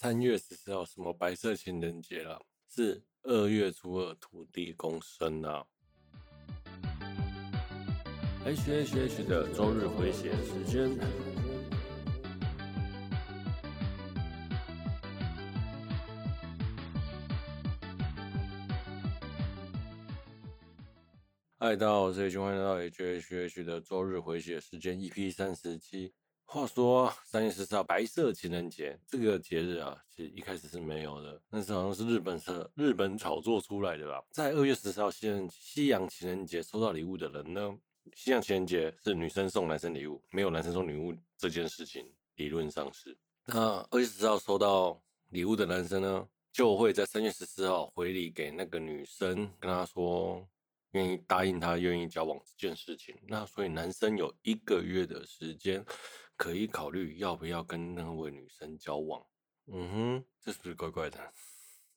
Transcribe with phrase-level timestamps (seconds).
[0.00, 2.40] 三月十四号什么白色情人节了？
[2.68, 5.66] 是二月初二土地公生啊
[8.44, 10.96] ！H H H 的周日回血时间。
[21.58, 26.14] 嗨，大家好，我是 H，欢迎来到 H H H 的周日回血时间 EP 三十七。
[26.50, 34.24] 话说三月十四号白色情人节这个节日啊，其实一开始是没有的，但是好像是日本是日本炒作出来的吧。
[34.30, 37.78] 在二月十四号西西洋情人节收到礼物的人呢，
[38.14, 43.14] 西洋情人节是女生送男生礼物，没有男生送礼物这件事情，理论上是。
[43.44, 50.48] 那二月十四号收到礼物的男生呢，就会在三月十四号回礼给那个女生，跟她说。
[50.92, 55.84] 愿意答应他愿意交往这件事情，那所以男生有一个月的时间
[56.38, 59.26] 可以考虑要不要跟那位女生交往。
[59.66, 61.32] 嗯哼，这是不是怪怪的？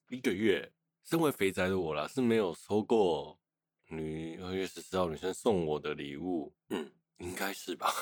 [0.10, 0.70] 一个月，
[1.06, 3.40] 身为肥宅的我啦，是没有收过
[3.88, 6.54] 女二月十四号女生送我的礼物。
[6.70, 7.94] 嗯，应该是吧？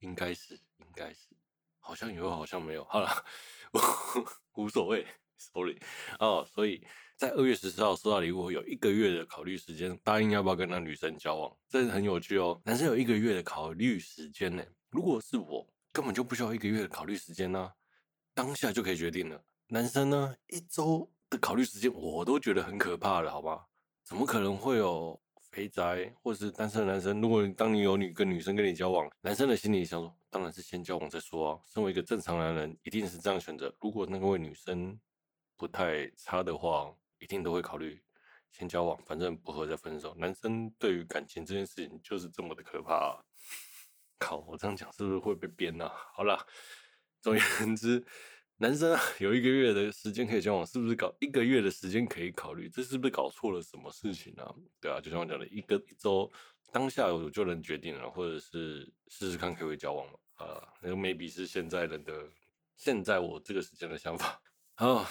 [0.00, 1.28] 应该是，应该是，
[1.78, 2.82] 好像有，好像没有。
[2.86, 3.08] 好了，
[4.54, 5.06] 无所谓。
[5.36, 5.78] Sorry，
[6.20, 12.58] 哦，所以在二月十四号收到礼物，有一个月的考虑时间，答应要不要跟那女生交往，这是很有趣哦。
[12.64, 17.72] 男生有一个月的考虑时间呢，如果是我，根本就不需要一个月的考虑时间呢，
[18.34, 19.40] 当下就可以决定了。
[19.68, 23.64] 男生呢，一周的考虑时间，我都觉得很可怕了，好吧？
[24.02, 25.18] 怎么可能会有
[25.52, 27.20] 肥宅或者是单身的男生？
[27.20, 31.60] 如果当你有女跟女生跟你交往，男生的心里想说，当然是先交往再说啊。
[31.72, 33.72] 身为一个正常男人，一定是这样选择。
[33.80, 34.98] 如果那位女生，
[35.56, 38.02] 不太差的话，一定都会考虑
[38.50, 40.12] 先交往，反正不合再分手。
[40.16, 43.24] 男生对于感情这件事情就是这么的可怕。
[44.18, 45.92] 靠，我这样讲是不是会被编啊？
[46.14, 46.44] 好啦，
[47.20, 48.04] 总言之，
[48.56, 52.68] 男生啊有一个月的时间可以交往，是不是搞一个月的时间可以考虑？
[52.68, 54.54] 这是不是搞错了什么事情啊？
[54.80, 56.30] 对啊，就像我讲的，一个一周
[56.72, 60.18] 当下我就能决定了，或者是试试看可不可以交往嘛？
[60.34, 62.12] 啊，那个 maybe 是现在人的
[62.76, 64.40] 现在我这个时间的想法。
[64.74, 65.06] 好。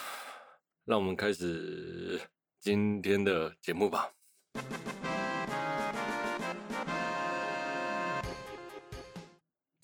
[0.86, 2.20] 让我们开始
[2.60, 4.12] 今天的节目吧。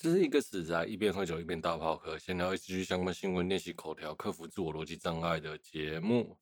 [0.02, 6.38] 这是一个死宅一边喝酒一边大炮客，闲聊一起相关新闻，练习口条，克服自我逻辑障碍的节目。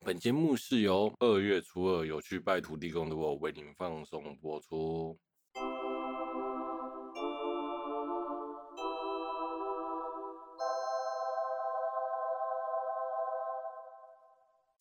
[0.00, 5.18] 本节目是由二月初二有去拜土地公的我为您放送播出。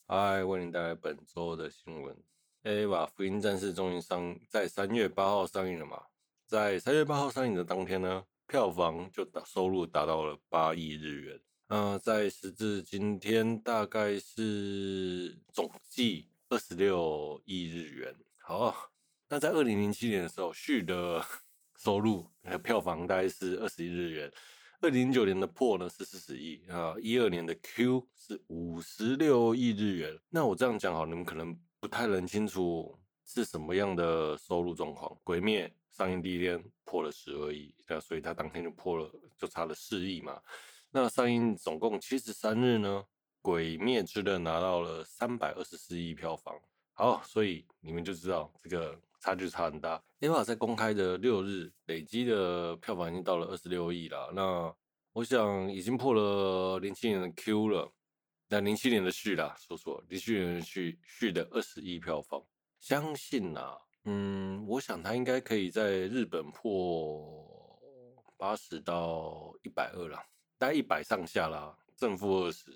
[0.08, 2.16] 嗨，为您带来本周的新闻。
[2.64, 6.02] Ava 福音战士终于上在三月八号上映了嘛？
[6.54, 11.42] 在三月八号上映的当天呢，票房就达收入达到了八亿日元。
[11.70, 18.16] 嗯、在时至今天，大概是总计二十六亿日元。
[18.38, 18.92] 好，
[19.28, 21.26] 那在二零零七年的时候，续的
[21.76, 24.32] 收入和票房大概是二十亿日元。
[24.80, 30.16] 二零零九年的破呢是四十亿啊，一二年的 Q 是五十六亿日元。
[30.30, 35.18] 那我这样讲好，你们可能不太能清楚是什么样的收入状况。
[35.24, 40.42] 鬼灭上映第一天破了十二亿，那所以他当天就破了，就差了四亿嘛。
[40.92, 43.06] 那上映总共七十三日呢，
[43.42, 46.54] 鬼灭之刃拿到了三百二十四亿票房。
[46.92, 49.00] 好，所以你们就知道这个。
[49.24, 50.04] 差距差很大。
[50.20, 54.30] EVA 在公开的六日累积的票房已经到了二十六亿了。
[54.36, 54.76] 那
[55.14, 57.90] 我想已经破了零七年的 Q 了。
[58.50, 62.44] 那零七年的续啦，说说零七年的续续的二十亿票房，
[62.82, 67.80] 相信啊，嗯，我想他应该可以在日本破
[68.38, 70.18] 八十到一百二了，
[70.58, 72.72] 大概一百上下啦，正负二十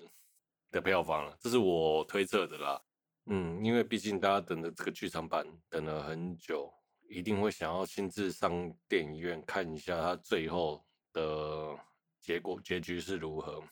[0.70, 2.82] 的票房了，这是我推测的啦。
[3.26, 6.72] 嗯，因为毕竟大家等的这个剧场版等了很久，
[7.10, 11.76] 一定会想要亲自上电影院看一下它最后的
[12.22, 13.62] 结果结局是如何。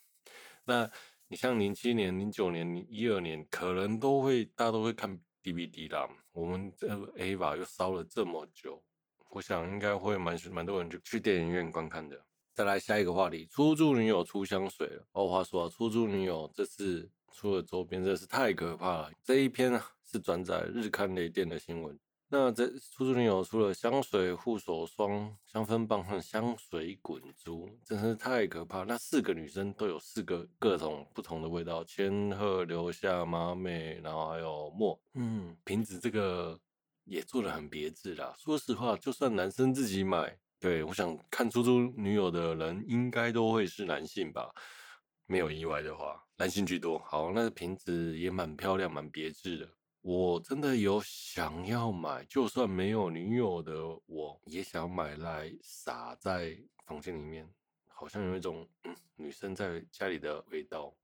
[0.65, 0.91] 那
[1.29, 6.09] 你像零七年、零九年、一二年，可能都会大家都会看 DVD 啦。
[6.33, 8.83] 我们这 AVA 又烧了这么久，
[9.31, 12.21] 我想应该会蛮蛮多人去去电影院观看的。
[12.53, 15.07] 再来下一个话题，出租女友出香水了。
[15.13, 17.09] 哦，话说啊，出租女友这次。
[17.33, 19.13] 出了周边真的是太可怕了。
[19.23, 21.99] 这一篇啊是转载日刊雷电的新闻。
[22.29, 28.83] 那这出租女友出了香水、护手霜、香氛棒和香水滚珠，真是太可怕。
[28.83, 35.01] 那四个女生都有四个各种不同的味道：千鹤、留下、马美，然后还有墨。
[35.15, 36.59] 嗯，瓶子这个
[37.05, 38.35] 也做的很别致啦。
[38.37, 44.51] 说实话，就算男生自己买，对，我想看出租女友的人应该都会是男性吧。
[45.27, 46.99] 没有意外的话，男性居多。
[46.99, 49.69] 好，那瓶子也蛮漂亮，蛮别致的。
[50.09, 53.75] 我真的有想要买，就算没有女友的，
[54.07, 57.53] 我也想买来撒在房间里面，
[57.89, 58.69] 好像有一种
[59.17, 60.95] 女生在家里的味道。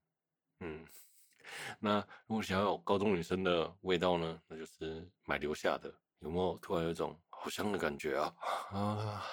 [0.61, 0.87] 嗯，
[1.81, 4.41] 那如果想要有高中女生的味道呢？
[4.47, 5.93] 那就是买留下的。
[6.21, 8.33] 有没有突然有一种好香的感觉啊？
[8.71, 9.25] 啊，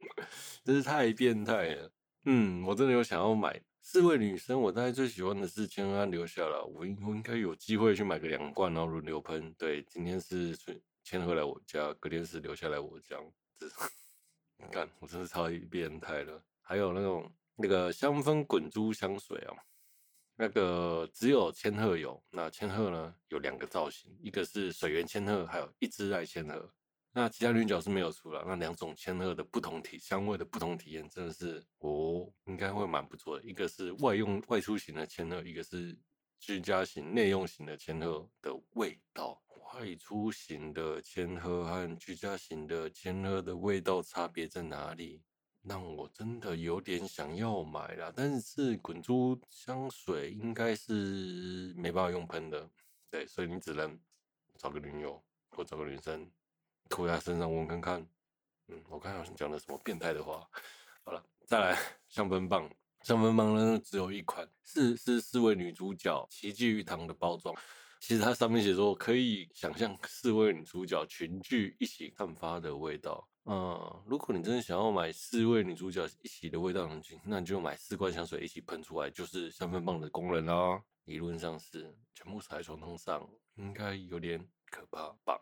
[0.62, 1.90] 真是太变态了。
[2.26, 3.58] 嗯，我真的有想要买。
[3.86, 9.52] 四位女生，我大概最喜欢的是千鹤留下了，我应我应该有机会去买个两罐，然后轮流喷。
[9.58, 10.56] 对，今天是
[11.02, 13.18] 千鹤来我家，隔天是留下来我家。
[13.58, 13.66] 这，
[14.56, 16.42] 你看，我真是超变态了。
[16.62, 19.52] 还有那种那个香氛滚珠香水啊，
[20.34, 22.20] 那个只有千鹤有。
[22.30, 26.72] 那千鹤呢，有两个造型，一个是水源千鹤，还有一只爱千鹤。
[27.16, 33.44] 那其他女角是没有出了，那两种千鹤的不同体香味的不同体验，真的是哦，应该会蛮不错的。
[33.44, 35.96] 一个是外用外出型的千鹤，一个是
[36.40, 39.40] 居家型内用型的千鹤的味道。
[39.72, 45.22] 外出型的千鹤和居家型的千鹤的味道差别在哪里？
[45.62, 48.12] 让我真的有点想要买了。
[48.14, 52.68] 但是滚珠香水应该是没办法用喷的，
[53.08, 53.96] 对，所以你只能
[54.56, 56.28] 找个女友或找个女生。
[56.88, 58.06] 涂在身上闻看看，
[58.68, 60.46] 嗯，我刚才好像讲了什么变态的话。
[61.04, 61.78] 好了，再来
[62.08, 62.70] 香氛棒，
[63.02, 67.54] 香氛棒呢只有一款，是是四位女主角齐聚一堂的包装。
[68.00, 73.26] 其实它上面写说可以想象四位女主角群聚一起散发的味道。
[73.46, 76.88] 嗯，如果你真的想要买四位女主角一起的味道，
[77.24, 80.82] 那你就买四罐香水一起喷出来，就是香氛棒的功能啦。
[81.04, 85.38] 理论上是全部踩在床头上，应该有点可怕吧。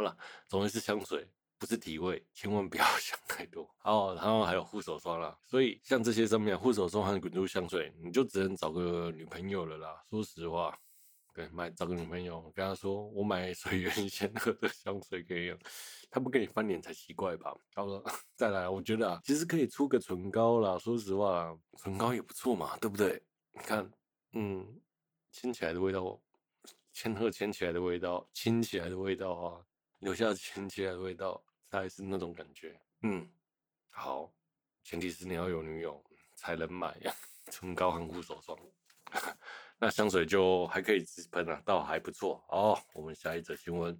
[0.00, 0.16] 好了，
[0.48, 3.70] 总之是香水，不是体味，千万不要 想太多。
[3.76, 10.02] 好，然后还有护手霜啦，所以像这些上面护手霜和滚珠香水，你就只能找个女朋友了啦。
[10.08, 10.74] 说实话，
[11.34, 15.58] 对，买找个女朋友，跟她说我买水源千鹤的香水可以用，
[16.10, 17.54] 她不跟你翻脸才奇怪吧？
[17.74, 18.02] 好了，
[18.34, 20.78] 再来，我觉得啊，其实可以出个唇膏啦。
[20.78, 23.22] 说实话，唇膏也不错嘛，对不对？
[23.52, 23.86] 你看，
[24.32, 24.80] 嗯，
[25.30, 26.18] 亲起来的味道，
[26.90, 29.60] 千鹤牵起来的味道，亲起来的味道啊。
[30.00, 32.80] 留下亲切的味道，才是那种感觉。
[33.02, 33.30] 嗯，
[33.90, 34.32] 好，
[34.82, 36.02] 前提是你要有女友
[36.34, 36.98] 才能买
[37.50, 38.58] 唇膏和护手霜。
[39.78, 42.42] 那香水就还可以直喷啊，倒还不错。
[42.48, 43.98] 好，我们下一则新闻。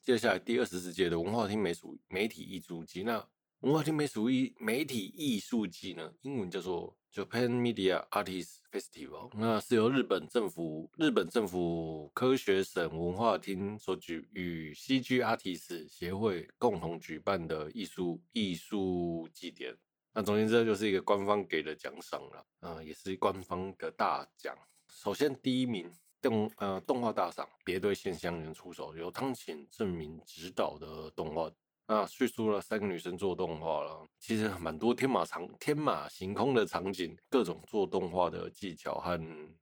[0.00, 3.28] 接下来第二十四届的文化厅美术媒体艺术节那。
[3.60, 9.30] 文化厅美术艺媒体艺术季呢，英文叫做 Japan Media Artists Festival。
[9.34, 19.74] 那是由日本政府、日本政府科学省文化厅所举与 CG Artists 协会共同举办的艺术艺术祭典。
[20.12, 24.54] 那总之这就是一个官方给的奖赏了，呃，也是官方的大奖。
[24.90, 31.50] 首先第一名动呃动画大赏，别对线香人出手，由汤浅政明执导的动画。
[31.88, 39.16] 那叙述了三个女生做动画了，其实蛮多天马长天马行空的场景，各种做动画的技巧和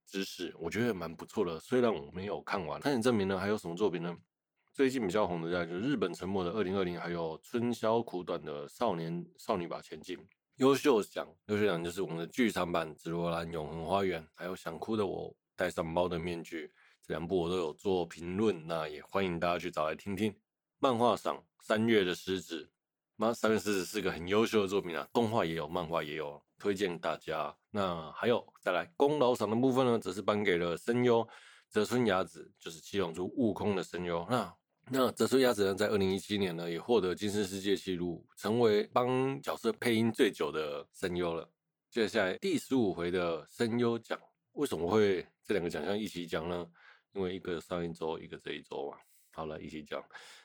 [0.07, 1.61] 知识，我觉得蛮不错的。
[1.61, 4.17] 虽然我没有看完，但也证明了还有什么作品呢？
[4.73, 10.19] 最近比较红的在就是日本沉没的二零二零，还有春宵苦短的少年少女吧前进。
[10.57, 20.35] 优秀奖，优秀奖就是我们的剧场版《紫罗兰永恒花园》，还有想哭的我戴上猫的面具，这两部我都有做评论，那也欢迎大家去找来听听。
[20.85, 22.69] 漫画赏三月的狮子，
[23.17, 27.57] 那三月狮子是个很优秀的作品啊，动画也有，漫画也有，推荐大家。
[27.71, 31.27] 那还有再来功劳赏的部分呢，则是颁给了声优
[31.71, 34.27] 泽村雅子，就是七龙珠悟空的声优。
[34.29, 34.55] 那
[34.91, 41.51] 那泽村雅子呢，在二零一七年呢，也获得金氏世界纪录，成为帮角色配音最久的声优了。
[41.91, 44.21] 接下来第十五回的声优奖，
[44.53, 46.67] 为什么会这两个奖项一起讲呢？
[47.15, 48.99] 因为一个上一周，一个这一周嘛。
[49.35, 50.03] 好了，一起讲。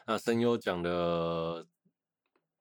[0.07, 1.67] 那声优奖的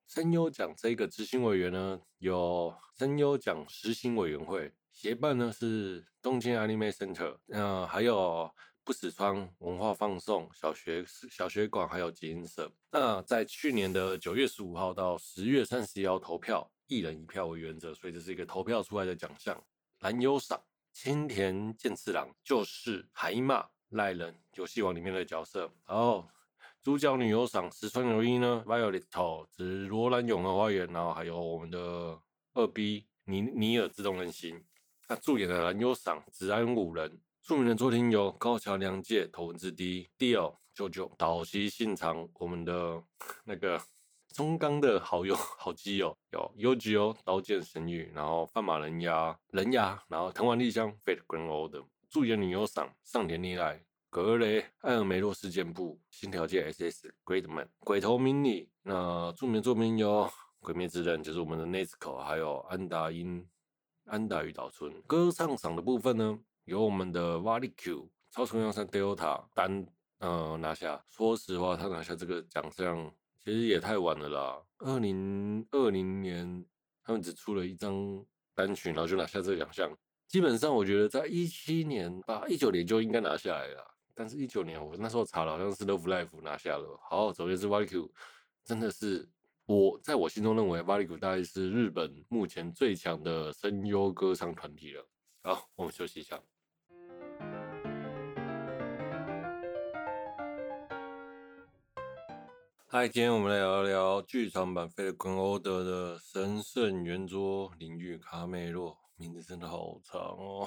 [0.07, 8.49] 声优奖这个执行委员呢，有声优奖实行委员会，协办呢是东京 Anime Center，那还有
[8.83, 12.71] 不死川文化放送小学小学馆，还有集英社。
[12.91, 19.59] 那在去年的九月十五号到十月三十号投票，一人一票为原则，所以这是一个投票出来的奖项。
[19.99, 20.59] 男优赏
[20.93, 26.27] 青田健次郎就是海马赖人游戏王里面的角色，然后
[26.81, 32.19] 主角女优赏石川由依呢，Violet 紫罗兰永恒花园，然后还有我们的
[32.53, 34.63] 二 B 尼尼尔自动人形。
[35.07, 43.03] 那助演的男优赏子安五人，著名的作品有高桥良介头文字 D、Dio 舅舅岛崎信长，我们的
[43.43, 43.81] 那个
[44.31, 53.85] 中钢的好友好基友有 U G O 刀剑神域，然后范马人牙人牙，然后藤丸丽香 Fate Grand Order 驻颜女优赏上田丽奈。
[54.09, 60.23] 格雷艾尔梅洛事件簿、新条件 SS、Greatman、鬼头明里，那著名作品有
[60.61, 63.47] 《鬼灭之刃》，就是我们的 n e z c o 还有安达因、
[64.05, 64.91] 安达与岛村。
[65.03, 69.85] 歌唱赏的部分呢，有我们的 Valicue 超重要山 Delta 单
[70.17, 71.05] 呃拿下。
[71.07, 73.13] 说实话，他拿下这个奖项
[73.43, 74.63] 其实也太晚了啦。
[74.79, 76.65] 二零二零年
[77.03, 78.25] 他们只出了一张
[78.55, 79.95] 单曲，然后就拿下这个奖项。
[80.29, 83.83] 基本上，我觉得在一七年吧，一九年就应该拿下来了。
[84.13, 86.99] 但是，一九年我那时候查了，好像是 Love Life 拿下了。
[87.01, 88.07] 好，首先是 Valicue，
[88.63, 89.27] 真的是
[89.65, 95.03] 我在我心中认为 Valicue 大概是日本目前最强的声优歌唱团体了。
[95.41, 96.39] 好，我们休息一下。
[102.85, 108.95] 嗨，今天我们来聊聊剧场版《Fate Grand Order》的神圣圆桌领域卡梅洛。
[109.19, 110.65] 名字真的好长哦！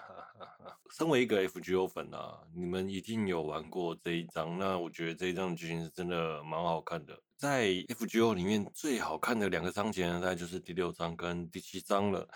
[0.96, 4.58] 身为一个 FGO 粉啊，你们一定有玩过这一章。
[4.58, 7.20] 那我觉得这一章剧情是真的蛮好看的。
[7.36, 12.26] 在 FGO 里面最好看的两个章节呢，大概就是第六章跟第七章了。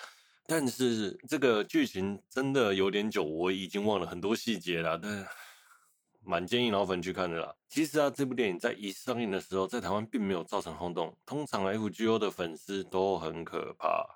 [0.47, 4.99] 但是这个剧情真的有点久，我已经忘了很多细节了。
[4.99, 5.27] 但
[6.23, 7.55] 蛮建议老粉去看的啦。
[7.67, 11.17] 其实啊，这部电影在一上映的时候，在台湾并没有造成轰动。
[11.25, 14.07] 通常 FGO 的粉丝都很可怕。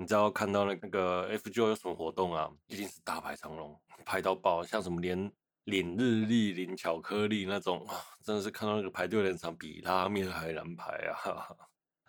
[0.00, 2.50] 你知道看到那那个 FGO 有什么活动啊？
[2.68, 5.30] 一定是大排长龙，排到爆，像什么连
[5.64, 7.86] 领日历、领巧克力那种，
[8.24, 11.54] 真的是看到那个排队人场比拉面还难排啊！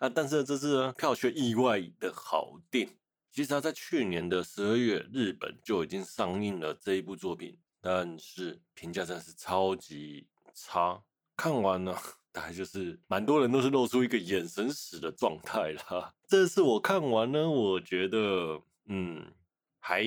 [0.00, 2.88] 啊，但是这次呢，票却意外的好订。
[3.30, 11.02] 其实他在去年的十二月，日本就已经上映了这一部作品，但是评价真的是超级差。
[11.36, 12.00] 看完了。
[12.32, 16.14] 大概就是蛮多人都是露出一个眼神死的状态啦。
[16.26, 19.32] 这次我看完呢，我觉得嗯
[19.78, 20.02] 还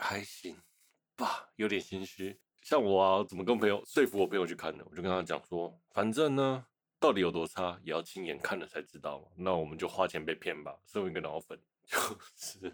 [0.00, 0.56] 还行
[1.16, 2.38] 吧，有点心虚。
[2.62, 4.84] 像我啊，怎么跟朋友说服我朋友去看呢？
[4.90, 6.64] 我就跟他讲说，反正呢，
[6.98, 9.26] 到底有多差，也要亲眼看了才知道嘛。
[9.36, 10.74] 那我们就花钱被骗吧。
[10.86, 11.96] 身为一个脑粉， 就
[12.36, 12.72] 是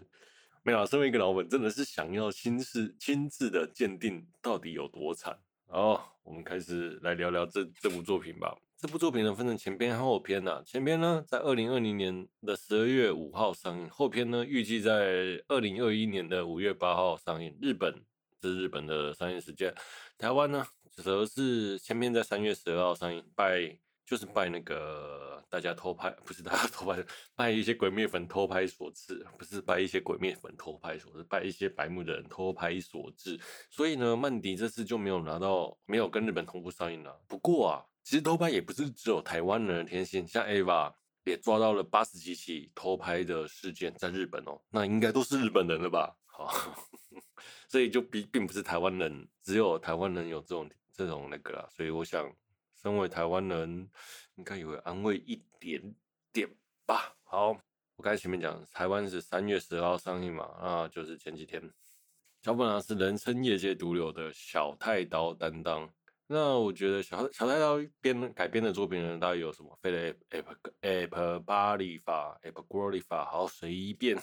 [0.63, 0.85] 没有。
[0.85, 5.39] 身为一个脑粉，真的是想要亲自亲自的鉴定到底有多惨。
[5.67, 8.55] 好，我们开始来聊聊这这部作品吧。
[8.81, 10.63] 这部作品呢，分成前篇和后篇呐、啊。
[10.65, 17.53] 前篇呢，在二零二零年的十二月五号上映；后篇呢，预计在二零二一年的五月八号上映。
[17.61, 17.93] 日本
[18.41, 19.75] 是日本的上映时间，
[20.17, 23.21] 台湾呢，则是前篇在三月十二号上映。
[23.35, 27.03] 拜就是拜那个大家偷拍，不是大家偷拍，
[27.35, 33.37] 拜一些鬼灭粉偷拍所赐，不是拜一些鬼灭粉偷拍所致，拜一些白目的人偷拍所致。
[33.69, 37.19] 所以呢，漫迪这次就没有拿到，没有跟日本同步上映了。
[37.27, 37.83] 不过啊。
[38.09, 40.91] 其实偷拍也不是只有台湾人的天性，像 Ava
[41.25, 46.17] 也抓到了八十几起偷拍的事件在日本哦，那应该都是日本人了吧？
[46.25, 46.51] 好，
[47.69, 51.69] 所以就并并不是台湾人，只有台湾人有这种这种那个啦。
[51.69, 52.27] 所以我想，
[52.81, 53.87] 身为台湾人，
[54.37, 55.79] 应该也会安慰一点
[56.33, 56.49] 点
[56.87, 57.15] 吧。
[57.21, 57.49] 好，
[57.95, 61.61] 我刚才前面讲，台湾是三月十号上映嘛，那就是前几天，
[62.41, 65.87] 小本啊是人称业界毒瘤的小太刀担当。
[66.31, 70.13] 那我觉得小小太刀编改编的作品呢，大概有什么？Fate
[70.79, 74.15] Epapalifa、Epagorifa，好随便。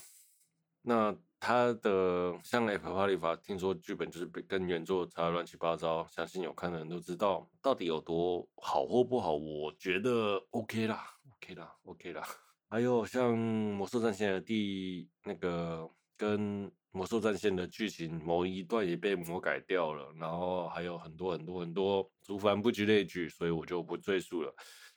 [0.83, 9.35] 那他的像 Epapalifa，听说剧本就是跟原作差乱七八糟，相信有看的人都知道，到底有多好或不好？
[9.35, 12.23] 我觉得 OK 啦，OK 啦，OK 啦。
[12.69, 16.71] 还有像魔兽战线的第那个跟。
[16.97, 24.51] 魔兽战线的剧情某一段也被魔改掉了，然后还有很多很多很多族繁不及类聚，所以我就不赘述了。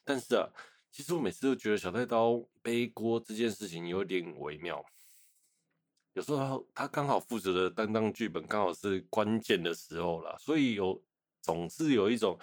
[0.05, 0.47] 但是啊，
[0.89, 4.81] 其实我每次都觉得小太刀背锅这件事情有点微妙。
[6.13, 11.03] 有时候他刚好负责的担当剧本刚好是关键的时候啦，所以有
[11.41, 12.39] 总是有一种，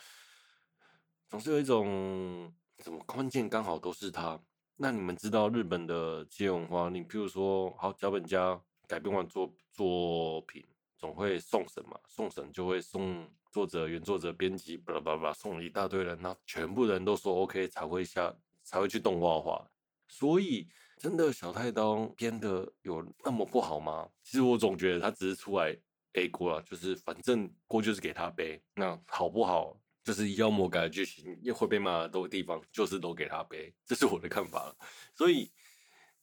[1.31, 2.53] 总是有一种
[2.85, 4.39] 什么关键刚好都是他。
[4.77, 8.61] 那你们知道日本的企业文化，你譬如说好脚本家。
[8.87, 10.65] 改编完作作品，
[10.97, 19.69] 总会送审嘛，送审就会送作者、原作者、编辑，巴拉巴拉，送了一大堆人，那全部人都说 OK 才会下，才会去动画化。
[20.09, 24.09] 所以，真的小太刀编的有那么不好吗？
[24.23, 25.77] 其实我总觉得他只是出来
[26.13, 28.63] 背锅了，就是反正锅就是给他背。
[28.75, 34.77] 那好不好，就是妖魔改的剧情又会被骂的地方，就是都给他背，这是我的看法了。
[35.13, 35.51] 所以。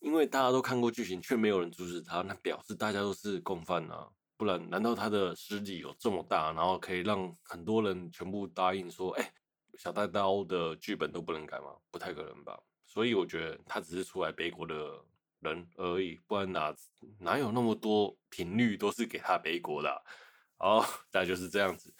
[0.03, 4.05] 因为大家都看过剧情，却没有人阻止他，那表示大家都是共犯啊。
[4.35, 9.33] 不然难道他的实力有这么大，然后可以让很多人全部答应说，哎，
[9.77, 11.67] 小太刀的剧本都不能改吗？
[11.89, 12.59] 不太可能吧。
[12.85, 14.75] 所以我觉得他只是出来背锅的
[15.39, 16.75] 人而已，不然哪
[17.19, 20.03] 哪有那么多频率都是给他背锅的？
[20.57, 20.81] 好，
[21.11, 21.93] 大概就是这样子。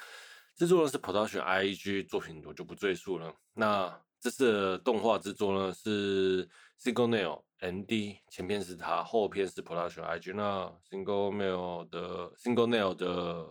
[0.57, 3.33] 制作人是 Production IG 作品，我就不赘述了。
[3.53, 6.47] 那这次的动画制作呢是
[6.83, 10.33] Single Nail N D 前篇是他，后篇是 Production IG。
[10.33, 13.47] 那 Single Nail 的 Single Nail 的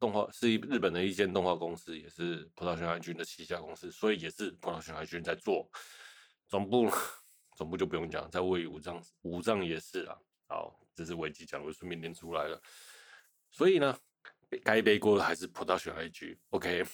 [0.00, 5.70] 动画是一日本的一间动画公司，也是 Production IG 的旗下公司，所以也是 Production IG 在做。
[6.48, 6.90] 总部
[7.54, 10.18] 总部就不用讲，在位于五藏，五藏也是啦。
[10.48, 12.60] 好，这是危机讲，我顺便念出来了。
[13.50, 13.96] 所以呢。
[14.64, 16.84] 该背锅的还是 Production IG，OK。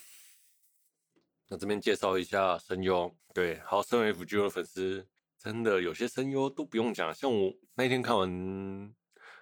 [1.48, 5.06] 那这边介绍一下声优，对，好，身为 FGO 的粉丝，
[5.42, 7.12] 真的有些声优都不用讲。
[7.12, 8.94] 像我那天看完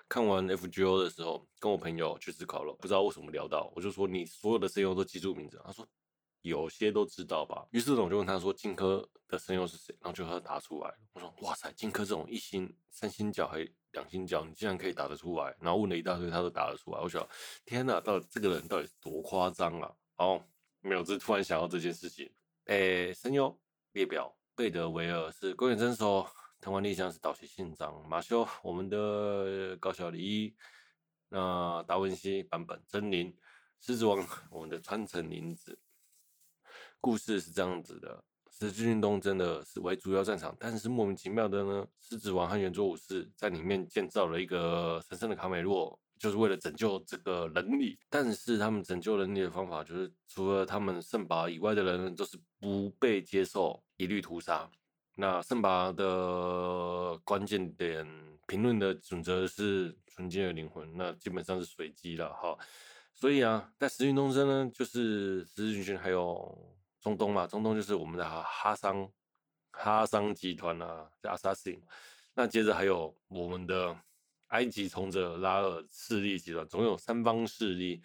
[0.09, 5.87] 看完 FGO 的时候，跟我朋友去思考了，不知道为什么聊到，我就说你所有的声优都记住名字，他说
[6.43, 7.67] 有些都知道吧。
[7.73, 13.69] 于是我就问他说荆轲的声优是谁，然后就他答出来，我说哇塞，荆轲这种一星三星角还。
[13.93, 17.01] 两星角，你竟然可以答得出来，然后问了一大堆，他都答得出来。
[17.01, 17.29] 我想，
[17.65, 19.93] 天哪，到底这个人到底是多夸张啊！
[20.19, 20.41] 哦，
[20.81, 22.31] 没有，这突然想到这件事情。
[22.67, 26.29] 诶，声优列表：贝德维尔是宫野真守，
[26.61, 30.55] 藤丸莉香是岛崎信长，马修我们的高桥李依，
[31.31, 33.35] 那达文西版本真綾，
[33.81, 35.79] 狮子王我们的川城绫子。
[37.01, 38.23] 故事是这样子的。
[38.51, 47.99] 十字军东征的是为主要战场，但是莫名其妙的呢，狮子王和圆桌武士在里面建造了一个神圣的卡美洛，就是为了拯救这个人里。
[48.09, 54.71] 但是他们拯救人里的方法就是，除了他们圣拔以外的人都是不被接受，一律屠杀。
[55.17, 58.07] 那圣拔的关键点
[58.47, 62.57] 评论的准则是纯洁的灵魂，那基本上是随机了哈。
[63.13, 66.77] 所以啊，在十字军东征呢，就是十字军还有。
[67.03, 69.11] 中东嘛，中东就是我们的哈桑
[69.71, 71.81] 哈桑集团啊，叫 Assassin。
[72.35, 73.97] 那接着还有我们的
[74.51, 78.01] 埃及从者拉尔势力集团，总有三方势力。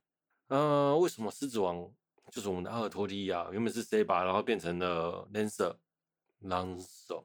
[0.47, 1.91] 呃，为什么狮子王
[2.31, 3.47] 就是我们的阿尔托利亚？
[3.51, 7.23] 原本是 C 吧然后变成了 Lancer，Lancer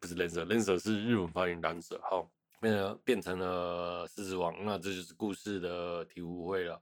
[0.00, 2.00] 不是 Lancer，Lancer 是日文发音 Lancer。
[2.02, 6.80] 好，变成变成了狮子王，那这就是故事的体悟会了。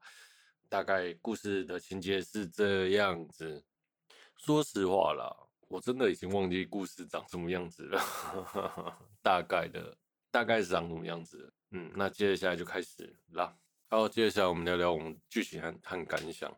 [0.68, 3.64] 大概故事的情节是这样子。
[4.37, 5.37] 说实话啦，
[5.68, 8.01] 我真的已经忘记故事长什么样子了，
[9.21, 9.97] 大概的，
[10.31, 11.53] 大概是长什么样子。
[11.73, 13.57] 嗯，那接下来就开始啦。
[13.89, 16.55] 好，接下来我们聊聊我们剧情和和感想。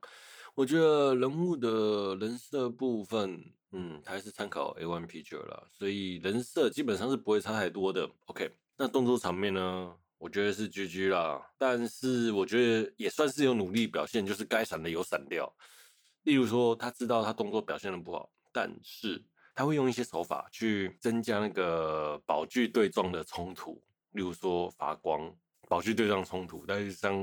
[0.57, 8.11] 我觉得人物的人设部分，嗯，还是参考 A1 Picture 啦，所以人设基本上是不会差太多的。
[8.27, 15.53] OK，那动作场面呢，我觉得是 GG 啦，但是我觉得也算是有努力表现，就是该闪的有闪掉。
[16.25, 19.23] 例如说，他知道他动作表现的不好，但是
[19.55, 23.81] 他会用一些手法去增加那个宝具对撞的冲突。
[24.15, 25.33] 例如说发光，
[25.69, 27.15] 跑去对撞冲突，但是像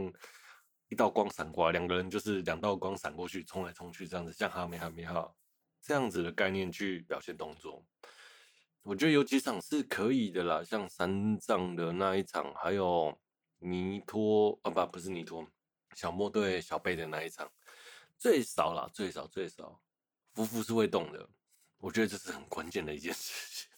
[0.88, 5.34] 一道光闪过来，两个人就是两道光闪过去，冲来冲去这样子，像哈梅哈梅哈
[5.82, 7.84] 这样子的概念去表现动作。
[8.84, 13.18] 我觉得有几场是可以的啦，像三藏的那一场，还有
[13.60, 15.48] 尼托啊，不，不是尼托，
[15.96, 17.52] 小莫对小贝的那一场。
[18.18, 19.82] 最少啦，最少最少，
[20.34, 21.28] 夫妇是会动的，
[21.78, 23.71] 我觉得这是很关键的一件事情，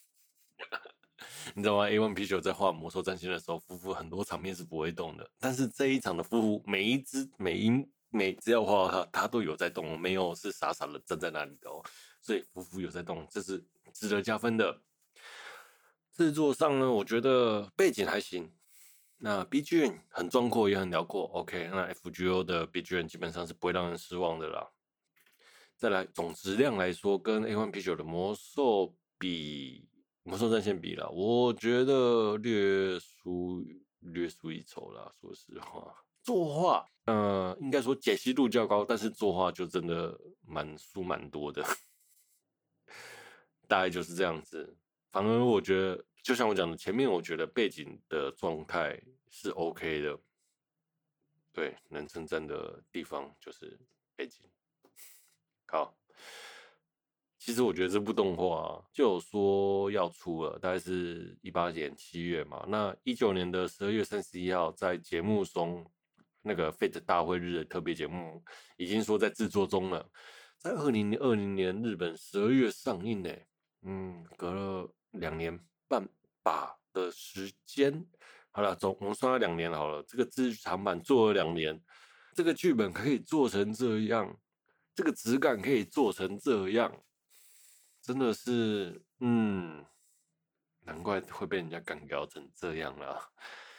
[1.55, 7.71] 你知道吗？A1 Pictures 在画魔兽战线的时候，夫妇很多场面是不会动的，但是这一场的夫妇每一只每一
[8.09, 11.83] 每只要画到他，他都有在动，没有是傻傻的站在那里的哦，
[12.21, 14.81] 所以夫妇有在动，这是值得加分的。
[16.11, 18.51] 制作上呢，我觉得背景还行。
[19.17, 21.23] 那 BGM 很壮阔，也很辽阔。
[21.33, 24.69] OK，那 FGO 的 BGM 基本上是不会让人失望的啦。
[25.77, 29.87] 再来总质量来说，跟 A1 Picture 的魔兽比，
[30.23, 33.63] 魔兽战线比啦，我觉得略输
[33.99, 35.11] 略输一筹啦。
[35.19, 41.63] 说实话，作画，呃，应该说解析度较高，但是作画就真的蛮输蛮多的，
[43.67, 44.77] 大概就是这样子。
[45.11, 46.03] 反而我觉得。
[46.23, 48.97] 就像我讲的，前面我觉得背景的状态
[49.29, 50.17] 是 OK 的，
[51.51, 53.77] 对，能称赞的地方就是
[54.15, 54.49] 背景。
[55.67, 55.93] 好，
[57.45, 62.63] 其实我觉得这部动画，就有说要出了，大概是一八年七月嘛。
[62.69, 65.85] 那一九年的十二月三十一号，在节目中
[66.41, 68.41] 那个 Fate 大会日的特别节目，
[68.77, 70.09] 已经说在制作中了，
[70.57, 73.29] 在二零二零年日本十二月上映呢。
[73.81, 75.59] 嗯，隔了两年。
[75.89, 76.07] 半
[76.41, 78.07] 把的时间，
[78.51, 81.77] 好了，总我们算了两年好了，这个剧场版做了两年，
[82.33, 84.39] 这个剧本可以做成这样，
[84.95, 87.03] 这个质感可以做成这样，
[88.03, 89.83] 真的是，嗯，
[90.81, 93.17] 难怪会被人家干掉成这样了。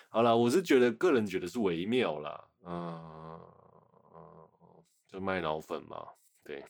[0.08, 3.38] 好了，我是觉得个人觉得是微妙啦，嗯，
[5.06, 6.08] 就卖脑粉嘛，
[6.42, 6.64] 对。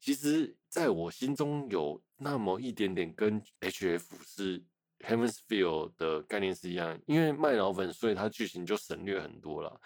[0.00, 4.64] 其实，在我心中有那么一点点跟 HF 是
[5.00, 9.78] Heaven's Feel 的概念是一样，因为卖脑粉，所以它剧情就省略很多了。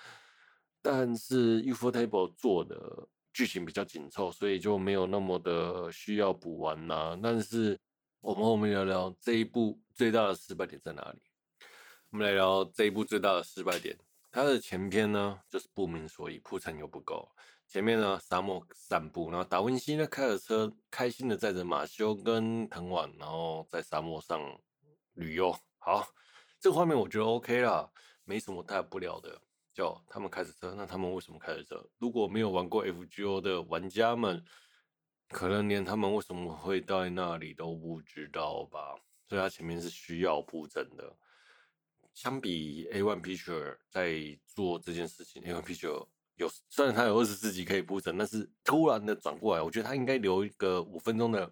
[0.80, 7.18] 但是 ufotable 做的剧情比较紧凑，所以就没有那么的需要补完啦。
[7.22, 7.78] 但是
[8.20, 11.22] 我们后面聊聊这一部最大的失败点在哪里？
[12.10, 13.96] 我们来聊这一部最大的失败点，
[14.30, 17.28] 它的前篇呢就是不明所以，铺陈又不够。
[17.66, 24.38] 前面呢，沙漠散步，然后达文西呢开着车，开心的载着马修跟藤丸，然后在沙漠上
[25.14, 25.56] 旅游。
[25.78, 26.06] 好，
[26.60, 27.90] 这个画面我觉得 OK 啦，
[28.24, 29.40] 没什么大不了的。
[29.72, 31.88] 叫他们开着车，那他们为什么开着车？
[31.98, 34.44] 如果没有玩过 FGO 的玩家们，
[35.28, 38.94] 可能连他们为什么会在那里都不知道吧。
[39.28, 41.16] 所以他前面是需要铺陈的。
[42.12, 46.06] 相比 A1 Picture 在做这件事情，A One Picture。
[46.36, 51.50] 有，虽然他有二十四集可以铺陈，但是突然的转过来，我觉得他应该留一个五分钟的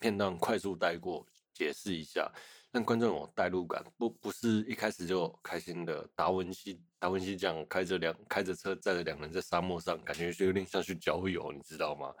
[0.00, 2.32] 片段，快速带过，解释一下，
[2.72, 6.08] 让观众有代入感，不不是一开始就开心的。
[6.14, 12.14] 达文西，达文西讲开着两开着车载着两人在沙漠上，感觉就有点像去郊游，你知道吗？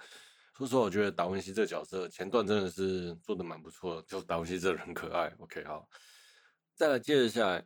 [0.54, 5.30] 说实话，我觉得达文西这个角色前段真的是做的蛮不错的，就达文西这个人很可爱。
[5.40, 5.88] OK，好，
[6.74, 7.64] 再来接着下来。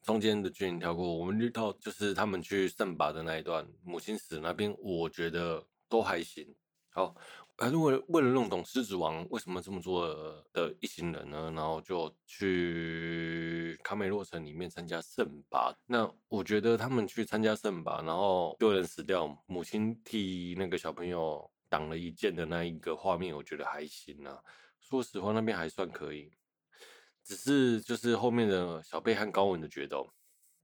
[0.00, 6.54] 中间的剧情跳过，我们遇到就是他们去圣拔的那一段，母亲死那边，我觉得都还行。
[6.90, 7.14] 好，
[7.60, 10.06] 还是为为了弄懂狮子王为什么这么做
[10.52, 15.76] 的一行人呢，然后就去卡美洛城里面参加圣拔。
[15.84, 24.38] 那我觉得他们去参加圣拔，然后有人死掉，母亲替那个小朋友挡了一剑的那一个画面，我觉得还行啊。
[24.78, 26.30] 说实话，那边还算可以。
[27.24, 30.08] 只是就是后面的小贝和高文的决斗，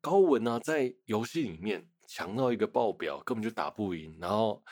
[0.01, 4.17] 高文呢、啊、在游戏里面强到一个爆表，根本就打不赢。
[4.21, 4.63] 然后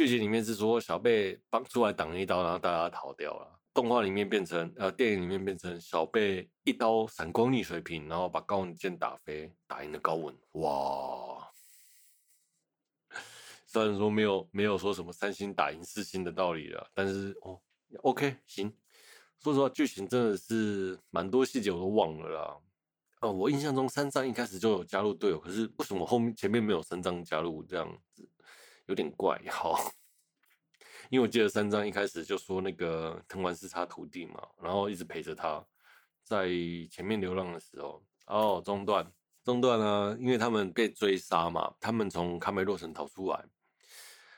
[0.00, 3.60] 剧情里面是说小贝帮出来挡一刀，然后大家逃掉了。
[3.74, 10.34] 动画里面变成呃，电影里面变成小贝一刀闪光逆水平，然后把高文剑打飞，打赢了高文。
[10.52, 11.46] 哇！
[13.66, 17.60] 虽然说没有没有说什么三星打赢四星的道理了，但是哦
[18.00, 18.74] ，OK 行。
[19.38, 22.56] 说实话，剧情真的是蛮多细节我都忘了啦。
[23.20, 27.62] 哦，我印象中三藏一开始就有加入队友，可是为什么后面前面没有三藏加入？
[27.64, 28.26] 这样子
[28.90, 29.40] 有点怪。
[29.48, 29.78] 好，
[31.08, 35.64] 因为我记得三藏一开始就说那个藤丸是他徒弟嘛，然后一直陪着他，
[36.22, 36.48] 在
[36.90, 39.10] 前面流浪的时候，哦，中断
[39.44, 43.44] 中断呢，因为他们被追杀嘛，他们从卡梅洛城逃出来。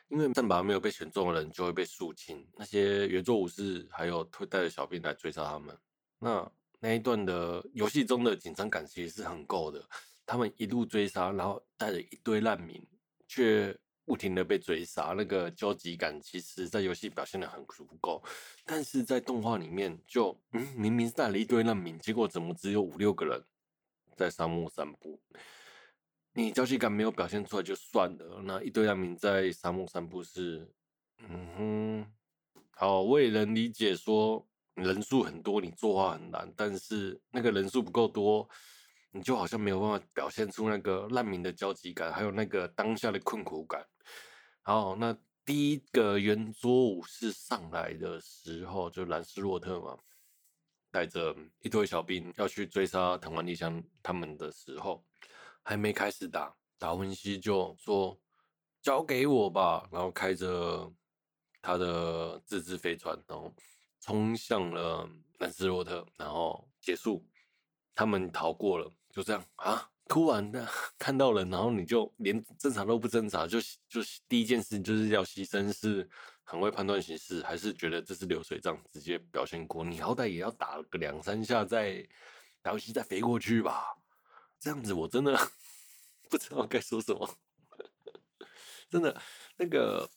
[0.08, 5.74] 因为圣拔没有被选中的人就会被肃清，那些原作武士还有会带着小兵来追杀他们。
[6.18, 9.82] 那那一段的游戏中的紧张感其实是很够的，
[10.26, 12.86] 他们一路追杀，然后带着一堆难民，
[13.26, 18.22] 却不停的被追杀，那个焦急感其实在游戏表现的很足够，
[18.64, 23.44] 但是在动画里面就嗯，明明带了一堆难民，结果怎么只有五六个人
[24.16, 25.20] 在沙漠散步？
[26.34, 30.66] 你焦急感没有表现出来就算了，那一堆难民在沙漠散步是，
[31.18, 32.12] 嗯哼，
[32.70, 38.48] 好，我也能理解说人数很多，你作画很难，但是那个人数不够多，
[39.14, 43.86] 你就好像没有办法表现出那个难民的焦急感，还有那个当下的困苦感。
[44.62, 49.98] 好，那第一个圆桌武士上来的时候，就兰斯洛特嘛，
[50.90, 55.04] 带着一堆小兵要去追杀藤丸丽香他们的时候。
[55.64, 58.18] 还没开始打，达文西就说
[58.82, 60.92] ：“交给我吧。”然后开着
[61.60, 63.54] 他的自制飞船，然后
[64.00, 67.24] 冲向了兰斯洛特，然后结束。
[67.94, 69.90] 他们逃过了，就这样啊！
[70.08, 70.66] 突然的
[70.98, 76.08] 看到了，然后你就连侦查都不侦查，就就第一件事就是要牺牲，是
[76.44, 79.84] 很会判断形势，还是觉得这是流水账，直接表现过？
[79.84, 82.08] 你好歹也要打个两三下再，再
[82.62, 83.96] 达文西再飞过去吧。
[84.58, 85.38] 这样子我真的
[86.28, 87.28] 不知道该说什么，
[88.90, 89.20] 真的
[89.56, 90.08] 那个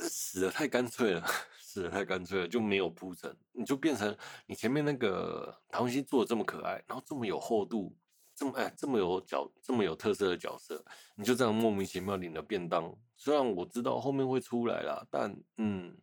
[0.00, 1.26] 死的太干脆了，
[1.58, 4.14] 死的太干脆了，就没有铺陈，你就变成
[4.46, 7.96] 你前面那个唐文西做的这么可爱，然后这么有厚度，
[8.42, 12.92] 这么哎这么有角这么有特色的角色，你就这样莫名其妙领了便当。
[13.16, 15.96] 虽然我知道后面会出来啦，但嗯，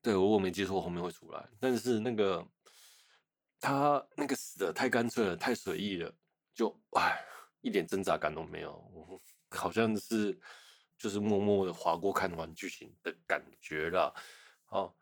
[0.00, 2.42] 对我我没记错后面会出来，但是那个
[3.60, 6.10] 他那个死的太干脆了，太随意了。
[6.54, 7.22] 就哎，
[7.60, 10.40] 一点挣扎感都没有，好像是
[10.96, 14.10] 就是默默的划过看完剧情的感觉啦。
[14.64, 14.96] 好，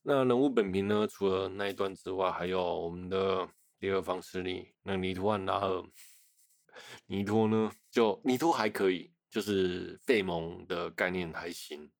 [0.00, 1.08] 那人物本评呢？
[1.08, 3.48] 除了那一段之外，还有我们的
[3.78, 5.82] 第二方势力，那尼托和拉尔。
[7.06, 7.70] 尼托呢？
[7.90, 11.90] 就尼托还可以，就是费蒙的概念还行。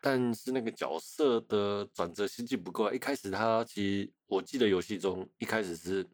[0.00, 2.92] 但是那个角色的转折心境不够。
[2.92, 6.06] 一开始他其实我记得游戏中一开始是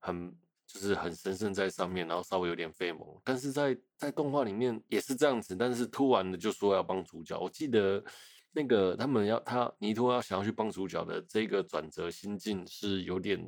[0.00, 0.34] 很
[0.66, 3.06] 就是很神圣在上面，然后稍微有点费蒙。
[3.22, 7.38] 但是在在动画里面也是这样子，但是突然的就说要帮主角。
[7.38, 8.02] 我记得
[8.50, 13.40] 那个他们要他尼托要想要去帮主角的这个转折心境是有点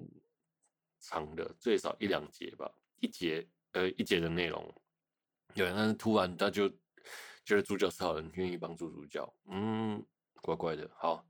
[1.03, 4.75] 长的，最少一两节吧，一节呃一节的内容。
[5.53, 6.73] 有，但是突然他就。
[7.45, 10.01] 觉得主角是好人，愿意帮助主角，嗯，
[10.41, 10.89] 怪怪的。
[10.97, 11.27] 好，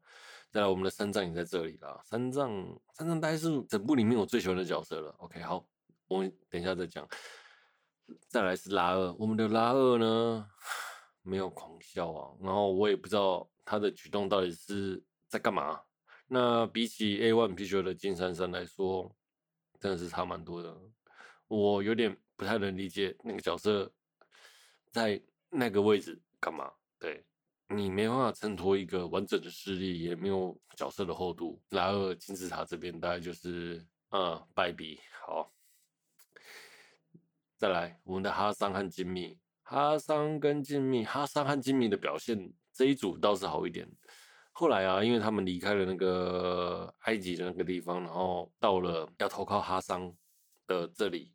[0.50, 2.02] 再来我们的三藏也在这里啦。
[2.04, 2.52] 三藏，
[2.92, 5.10] 三藏大概是整部里面我最喜欢的角色了。
[5.20, 5.66] OK，好，
[6.08, 7.08] 我们等一下再讲。
[8.28, 10.46] 再来是拉二，我们的拉二呢，
[11.22, 15.80] 没有狂笑啊，然后我也不知道他的举动到底是在干嘛。
[16.26, 19.16] 那比起 A1 貔貅的金珊珊来说，
[19.82, 20.74] 真的是差蛮多的。
[21.48, 23.92] 我有点不太能理解那个角色
[24.90, 25.22] 在。
[25.54, 26.72] 那个位置干嘛？
[26.98, 27.22] 对，
[27.68, 31.60] 你没办法衬托一个完整的势力，也没有角色的厚度。
[31.68, 34.98] 拉二金字塔这边大概就是，嗯，败笔。
[35.26, 35.52] 好，
[37.58, 43.86] 再来我们的哈桑和金密，哈桑跟金密，哈桑和金密的表现这一组倒是好一点。
[44.52, 50.14] 后来啊，因为他们离开了那个埃及的那个地方，然后到了要投靠哈桑
[50.66, 51.32] 的这里，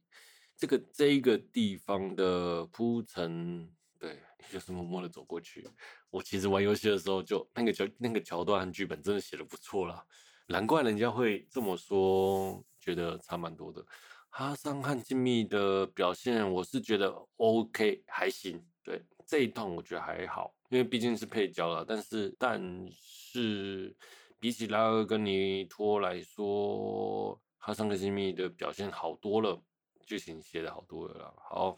[0.56, 3.70] 这个这一个地方的铺陈。
[4.00, 4.20] 对，
[4.52, 5.68] 就是默默的走过去。
[6.12, 10.06] 我其实玩游戏的时候就，就那个桥那个桥段和剧本真的写的不错啦，
[10.48, 13.84] 难怪人家会这么说，觉得差蛮多的。
[14.30, 18.64] 哈桑和静谧的表现，我是觉得 OK 还行。
[18.84, 21.86] 对，这一段我觉得还好，因为毕竟是配角了。
[21.88, 23.96] 但是但是
[24.40, 29.62] 比起拉尔跟尼托来说，哈桑克西米的表现好多了，
[30.06, 31.34] 剧情写的好多了啦。
[31.38, 31.78] 好。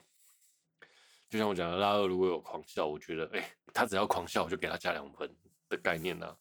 [1.29, 5.29] 就像我讲的，拉二如果有狂笑，我觉得，哎、他只要狂笑，我就给他加两分
[5.69, 6.35] 的概念呢。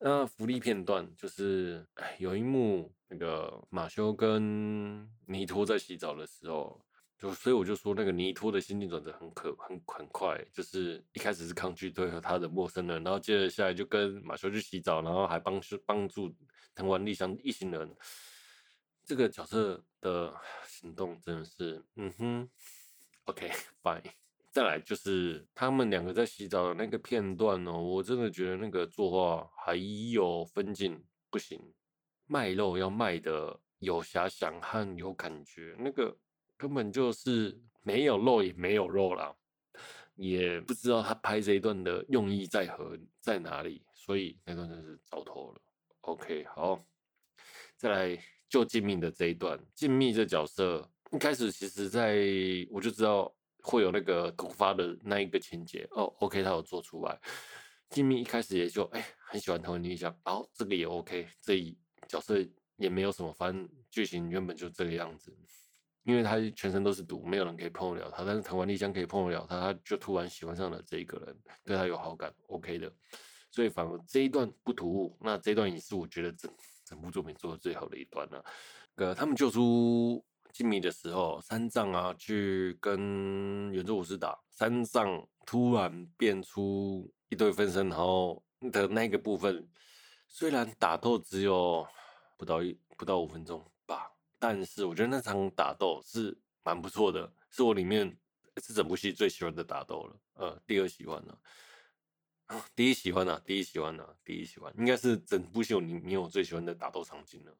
[0.00, 1.86] 那福利片段就是，
[2.18, 6.84] 有一幕那个马修跟尼托在洗澡的时候，
[7.18, 16.32] 就所以我就说那个尼托的心境转折很可很很快，就是一开始是抗拒对和他的陌生人，然后接着下来就跟马修去洗澡，然后还帮帮助
[16.74, 17.96] 藤丸丽香一行人，
[19.04, 20.32] 这个角色的
[20.66, 22.50] 行动真的是，嗯哼。
[23.24, 24.02] OK，fine。
[24.50, 29.76] 再来就是他们两个在洗澡的那个片段哦，我真的觉得那个作画还
[30.10, 31.60] 有分镜不行，
[32.26, 36.16] 卖肉要卖的有遐想和有感觉，那个
[36.58, 39.34] 根本就是没有肉也没有肉啦，
[40.16, 45.60] 也不知道他拍这一段的用意在何在哪里，所以那段真是糟透了。
[46.00, 46.78] OK，好，
[47.76, 50.90] 再来就静谧的这一段，静谧这角色。
[51.12, 52.18] 一开始其实在
[52.70, 57.18] 我就知道会有那个突发的那一个情节哦，OK，他有做出来。
[57.88, 62.36] 静谧一开始也就哎很喜欢藤丸莉香，然后这个也 OK，这一角色
[62.76, 65.34] 也没有什么，反正剧情原本就这个样子。
[66.08, 72.90] 因为他全身都是毒，没有人可以碰得了他，但是藤丸丽香可以碰得了他，他就突然喜欢上了这一个人，对他有好感，OK 的。
[73.50, 76.50] 所以反而这一段不突兀，那这段也是我觉得整
[76.86, 78.42] 整部作品做的最好的一段了。
[78.94, 80.24] 呃，他们救出。
[80.50, 88.42] 静谧的时候，三藏啊去跟圆桌武士打，三藏突然变出一堆分身，然后
[88.72, 89.68] 的那个部分，
[90.26, 91.86] 虽然打斗只有
[92.38, 93.62] 不到一不到五分钟，
[94.38, 98.16] 但是我觉得那场打斗是蛮不错的，是我里面
[98.62, 101.38] 是整部戏最喜欢的打斗了，呃，第二喜欢呢，
[102.74, 107.52] 第一喜欢呢，第一喜欢呢，第一喜欢，应该是整部戏里面我最喜欢的打斗场景了。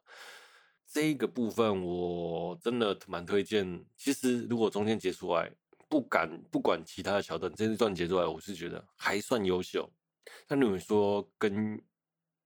[0.86, 3.84] 这个部分我真的蛮推荐。
[3.96, 5.50] 其实如果中间截出来，
[5.88, 9.90] 不敢不管其他的桥段，这一段截出来，我是觉得还算优秀。
[10.46, 11.82] 那你们说跟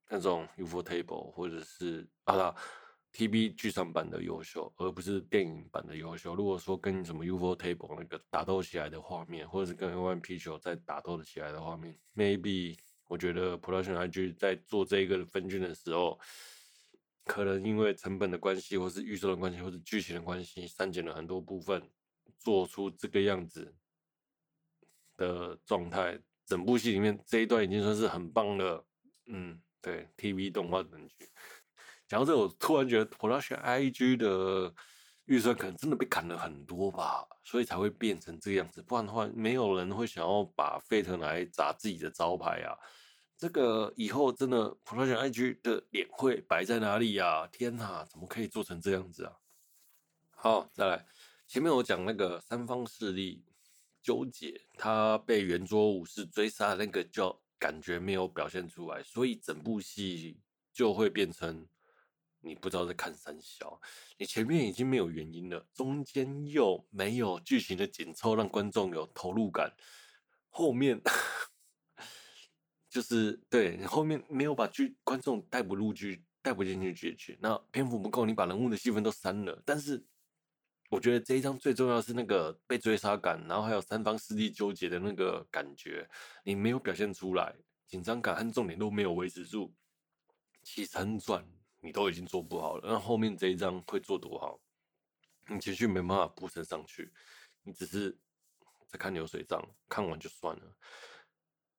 [0.09, 2.55] 那种 ufotable 或者是啊
[3.13, 6.35] TV 剧场版的优秀，而不是电影版的优秀。
[6.35, 16.19] 如果说跟什么 ufotable 那个打斗起来的画面，或者是跟 A1 貔貅在打斗的起来的画面，maybe 我觉得 Production IG 在做这个分镜的时候。
[17.25, 21.81] 可能因为成本的关系，或是预算的关系，或是剧情的关系，删减了很多部分，
[22.37, 23.73] 做出这个样子
[25.17, 26.19] 的状态。
[26.45, 28.85] 整部戏里面这一段已经算是很棒了。
[29.27, 31.15] 嗯，对，TV 动画等级。
[32.13, 34.75] 讲到这，我突然觉得 Production IG 的
[35.25, 38.83] 预算可能真的被砍了很多吧，所以才会变成这个样子。
[38.83, 42.77] 不然的话，没有人会想要把 Fate 拿来砸自己的招牌啊。
[43.39, 47.49] 这个以后真的 Production IG 的脸会摆在哪里呀？
[47.51, 49.33] 天哪，怎么可以做成这样子啊？
[50.33, 51.07] 好，再来，
[51.47, 53.43] 前面我讲那个三方势力
[54.03, 60.39] 纠结，他被圆桌武士追杀那个叫感觉没有表现出来，所以整部戏
[60.75, 61.67] 就会变成。
[62.45, 63.81] 你不知道在看三小，
[64.19, 69.73] 你前面已经没有原因了，中间又没有剧情的紧凑让观众有投入感，
[70.51, 71.01] 后面
[72.91, 79.63] 就是对你后面没有把剧观众带不入剧，带不进去剧情，那篇幅不够，你把人物的戏份都删了。
[79.65, 80.05] 但是
[80.91, 86.11] 我觉得这一章最重要是那个被追杀感，然后还有三方势力纠结的那个感觉，
[86.45, 87.55] 你没有表现出来，
[87.87, 89.73] 紧张感和重点都没有维持住，
[90.65, 91.47] 起承转。
[91.85, 94.59] 你都已经做不好了，那后面这一章会做多好？
[95.49, 97.13] 你情绪没办法铺陈上去，
[97.65, 98.17] 你只是
[98.87, 100.77] 在看流水账，看完就算了。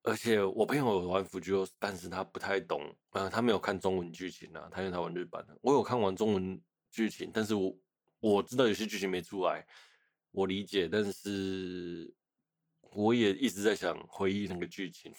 [0.02, 5.58] 而且我朋友玩 FUJIRO，但是他不太懂，呃，他没有看中文剧情啊，他因为他玩日版的。
[5.62, 6.62] 我有看完中文
[6.92, 7.74] 剧情，但是我
[8.20, 9.66] 我知道有些剧情没出来，
[10.32, 12.14] 我理解，但是
[12.92, 15.14] 我也一直在想回忆那个剧情。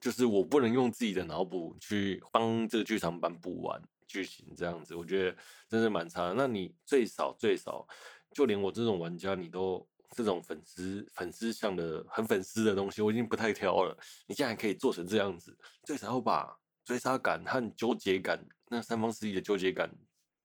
[0.00, 5.36] 就是我不能用自己的脑补去帮这个剧场版补完剧情，这样子我觉得
[5.68, 6.34] 真是蛮差的。
[6.34, 7.86] 那你最少最少，
[8.32, 9.86] 就连我这种玩家，你都
[10.16, 13.96] 这种粉丝粉丝向的很粉丝的东西，我已经不太挑了。
[14.26, 19.94] 你竟然可以做成这样子，最少要把追杀感和纠结感，那三方势力的纠结感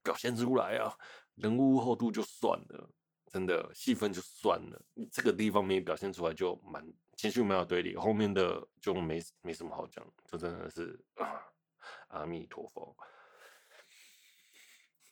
[0.03, 0.93] 表现出来啊！
[1.35, 2.89] 人物厚度就算了，
[3.31, 6.85] 真的戏份就算了，这个地方没表现出来就蛮。
[7.15, 11.41] 情绪没有对立，后面的就没没什么好讲，就真的是啊，
[12.09, 12.95] 阿弥陀佛。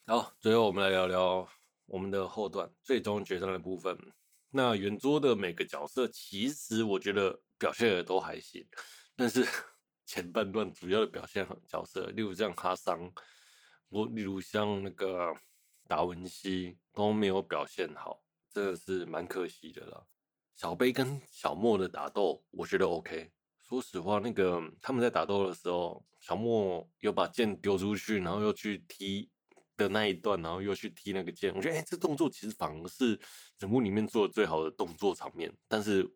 [0.06, 1.48] 好，最后我们来聊聊
[1.86, 3.98] 我们的后段最终决战的部分。
[4.50, 8.68] 那圆桌的每个角色，其实我觉得表现的都还行，
[9.16, 9.44] 但是
[10.06, 13.12] 前半段主要的表现角色，例如像哈桑，
[13.88, 15.34] 我例如像那个
[15.88, 20.06] 达文西都没有表现好，真的是蛮可惜的了。
[20.56, 23.32] 小贝跟小莫的打斗，我觉得 OK。
[23.62, 29.28] 说实话，那个他们在打斗的时候，小莫有把剑丢出去，然后又去踢
[29.76, 33.20] 的那一段，然后又去踢那个剑，我觉得哎、这动作其实反而是
[33.58, 35.52] 整部里面做的最好的动作场面。
[35.68, 36.08] 但是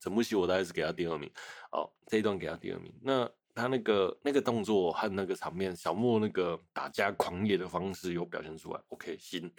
[0.00, 1.30] 整部戏我大概是给他第二名，
[1.72, 2.90] 哦，这一段给他第二名。
[3.02, 9.52] 那他那个那个动作和那个场面，小莫那个打架狂野的方式有表现出来，OK，行。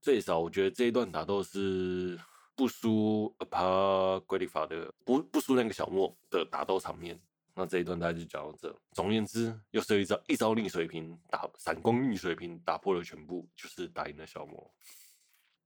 [0.00, 2.18] 最少我觉得这一段打斗是。
[2.56, 7.20] 不输 APA 贵丽法的，不不输那个小莫的打斗场面。
[7.56, 8.74] 那这一段大家就讲到这。
[8.92, 14.74] 总而言之，又是一招一招逆水平打闪光逆水平打破了全部，就是打赢了小莫。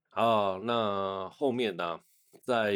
[0.08, 2.00] 好，那后面呢、啊，
[2.42, 2.72] 在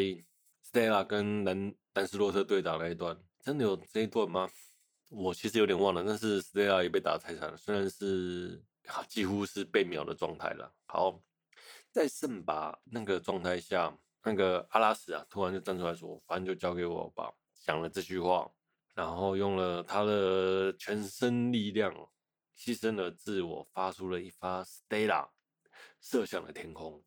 [0.64, 4.48] Stella 跟兰兰斯洛特对打那一段，真的有这一段吗？
[5.10, 6.02] 我其实有点忘了。
[6.04, 8.62] 但是 Stella 也被打的太惨了，虽然是
[9.08, 10.72] 几乎是被秒的状态了。
[10.86, 11.20] 好。
[11.92, 17.30] 在圣拔那个状态下，那个阿拉斯啊，突然就站出来说：“反正就交给我吧。”
[17.62, 18.50] 讲了这句话，
[18.94, 21.92] 然后用了他的全身力量，
[22.56, 25.28] 牺牲了自我，发出了一发 Stella，
[26.00, 27.04] 射向了天空。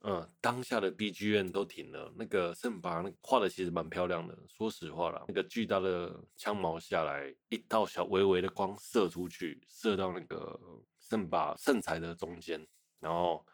[0.00, 2.10] 嗯，当下的 BGM 都停了。
[2.16, 10.58] 那个圣拔那画的其实蛮漂亮的，说实话啦，那个巨大的枪矛下来，一道小微微的光射出去，射到那个
[10.98, 12.66] 圣拔圣材的中间，
[13.00, 13.44] 然后。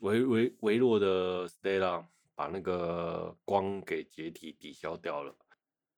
[0.00, 5.34] 微微微弱的 Stella 把那个光给解体抵消掉了，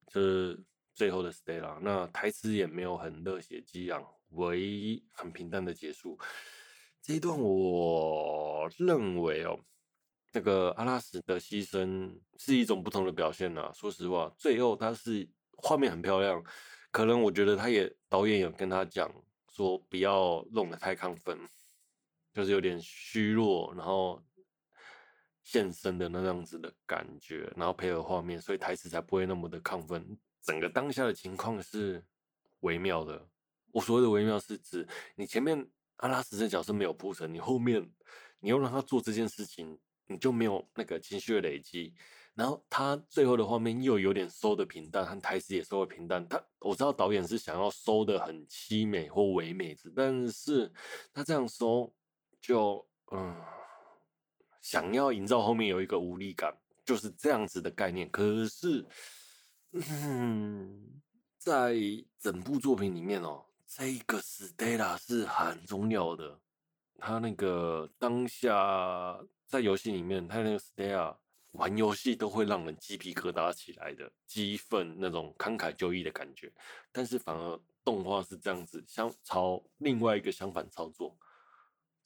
[0.07, 0.62] 就是
[0.94, 1.79] 最后的 Stella。
[1.81, 6.18] 那台词也没有很热血激昂，唯一很平淡的结束。
[7.03, 9.59] 这一段我认为哦，
[10.33, 13.70] 那个阿拉斯的牺牲是一种不同的表现呐。
[13.74, 16.42] 说实话，最后他是画面很漂亮，
[16.90, 19.11] 可能我觉得他也导演有跟他讲
[19.51, 21.38] 说不要弄得太亢奋。
[22.38, 24.22] 就是有点虚弱，然后
[25.42, 30.17] 现身的那样子的感觉，然后配合画面，所以台词才不会那么的亢奋。
[30.40, 32.00] 整个当下的情况是
[32.60, 33.29] 微妙的。
[33.73, 34.87] 我所谓的微妙是指
[35.17, 37.92] 你前面阿拉斯这角色没有铺陈，你后面
[38.38, 41.92] 你又让他做这件事情，你就没有那个情绪的累积。
[42.37, 46.25] 然后他最后的画面又有点收的平淡，和台词也收的平淡。
[46.29, 50.73] 他我知道导演是想要收的很凄美或唯美，但是
[51.13, 51.92] 他这样收。
[52.41, 53.37] 就嗯，
[54.61, 58.11] 想要营造后面有一个无力感，就是这样子的概念。
[58.11, 58.87] 可是，
[59.73, 61.01] 嗯，
[61.39, 61.77] 在
[62.19, 66.39] 整部作品里面哦，这个 Stella 是很重要的，
[66.99, 71.17] 他那个当下在游戏里面，他那个 Stella
[71.53, 76.53] 玩游戏都会让人鸡皮疙瘩起来的，激愤那种慷慨就义的感觉。
[76.93, 81.17] 但是反而动画是这样子，相朝另外一个相反操作，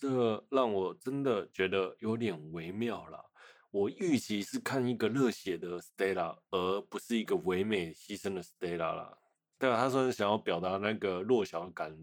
[0.03, 3.25] 这让我真的觉得有点微妙了。
[3.71, 9.17] 我预期是看一个热血的 Stella，而不是一个唯美牺牲的 Stella 啦。
[9.61, 11.97] 对啊，他说想要表达那个弱小感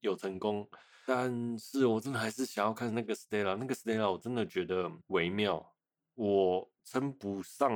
[0.00, 0.68] 有成功。
[1.06, 5.74] 但是我真的还是想要看那个 Stella，那个 Stella 我真的觉得微妙，
[6.14, 7.72] 我称不上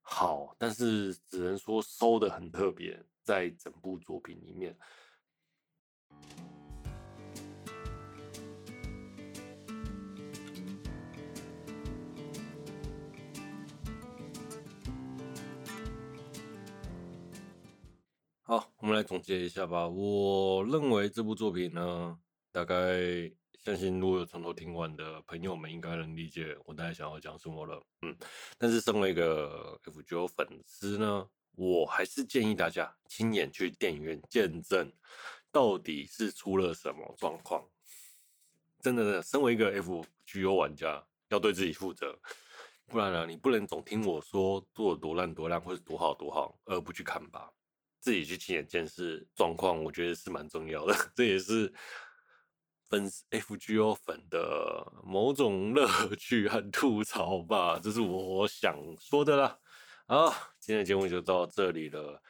[0.00, 4.74] 好，但是只能说收得很特别，在整部作品里面。
[18.46, 19.88] 好，我们来总结一下吧。
[19.88, 22.18] 我认为这部作品呢，
[22.52, 22.76] 大概
[23.58, 27.82] 相信如果有从头听完的朋友们，应该能理解我大概想要讲什么了。
[28.02, 28.14] 嗯，
[28.58, 34.92] 但是身为一个 FGO 粉丝呢，我还是建议大家亲眼去电影院见证，
[35.50, 37.66] 到底是出了什么状况。
[38.82, 42.14] 真的，真的身为一个 FGO 玩家，要对自己负责，
[42.88, 47.50] 不然呢，你不能总听我说做多烂多烂，或者多好多好，而不去看吧。
[48.04, 50.94] 自己去亲眼见识状况，我觉得是蛮重要的。
[51.16, 51.72] 这也是
[52.90, 59.58] 粉 FGO 粉的某种乐趣和吐槽吧，这是我想说的啦。
[60.06, 60.28] 好，
[60.60, 62.20] 今天的节目就到这里了。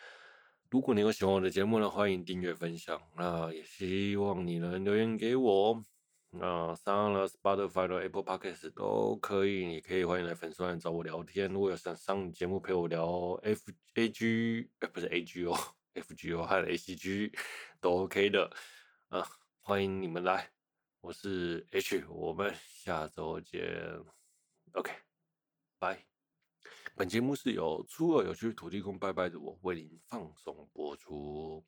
[0.70, 3.02] 如果你有喜欢我的节目呢，欢迎订阅分享。
[3.16, 5.84] 那也希望你能留言给我。
[6.37, 11.49] 那上了 Spotify 的 Apple Podcast 都可以，你可以欢迎来粉丝团找我聊天。
[11.49, 15.55] 如果有想上节目陪我聊 F A G，呃，不是 A G O
[15.95, 17.32] F G O 还有 A C G
[17.80, 18.51] 都 OK 的
[19.11, 19.24] 啊，
[19.61, 20.51] 欢迎你们来。
[21.01, 23.62] 我是 H，我们下周见。
[24.72, 24.91] OK，
[25.78, 26.05] 拜。
[26.97, 31.64] 本节目是由初二有趣土地公拜拜的我为您放送播出。